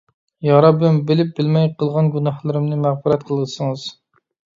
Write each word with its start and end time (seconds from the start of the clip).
يا 0.45 0.59
رەببىم، 0.65 0.95
بىلىپ-بىلمەي 1.11 1.69
قىلغان 1.81 2.09
گۇناھلىرىمنى 2.15 2.79
مەغپىرەت 2.87 3.27
قىلسىڭىز. 3.29 3.85